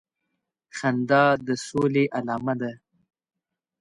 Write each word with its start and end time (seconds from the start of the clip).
خندا 0.77 1.25
د 1.45 1.47
سولي 1.67 2.05
علامه 2.17 2.53
ده 2.61 2.71